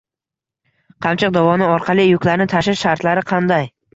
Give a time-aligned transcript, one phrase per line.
[1.05, 3.71] "Qamchiq" dovoni orqali yuklarni tashish shartlari qanday?